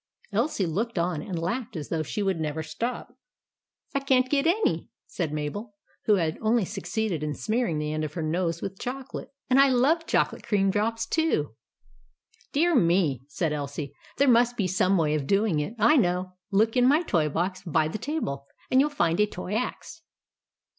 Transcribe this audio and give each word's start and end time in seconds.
Elsie 0.33 0.65
looked 0.65 0.97
on 0.97 1.21
and 1.21 1.37
laughed 1.37 1.75
as 1.75 1.89
though 1.89 2.01
she 2.01 2.23
would 2.23 2.39
never 2.39 2.63
stop." 2.63 3.15
I 3.93 3.99
can't 3.99 4.31
get 4.31 4.47
any," 4.47 4.89
said 5.05 5.31
Mabel, 5.31 5.75
who 6.05 6.15
had 6.15 6.39
only 6.41 6.65
succeeded 6.65 7.21
in 7.21 7.35
smearing 7.35 7.77
the 7.77 7.93
end 7.93 8.03
of 8.03 8.15
her 8.15 8.23
nose 8.23 8.63
with 8.63 8.79
chocolate;" 8.79 9.29
and 9.47 9.59
I 9.59 9.69
love 9.69 10.07
chocolate 10.07 10.41
cream 10.41 10.71
drops, 10.71 11.05
too." 11.05 11.53
THE 12.53 12.61
GIANT'S 12.61 12.73
CASTLE 12.73 12.73
173" 12.73 12.73
Dear 12.73 12.75
me," 12.81 13.23
said 13.27 13.53
Elsie," 13.53 13.93
there 14.17 14.27
must 14.27 14.57
be 14.57 14.65
some 14.67 14.97
way 14.97 15.13
of 15.13 15.27
doing 15.27 15.59
it. 15.59 15.75
I 15.77 15.97
know! 15.97 16.33
Look 16.49 16.75
in 16.75 16.87
my 16.87 17.03
toy 17.03 17.29
box 17.29 17.61
by 17.61 17.87
the 17.87 17.99
table, 17.99 18.47
and 18.71 18.79
you 18.79 18.87
'11 18.87 18.97
find 18.97 19.19
a 19.19 19.27
toy 19.27 19.53
axe." 19.53 20.01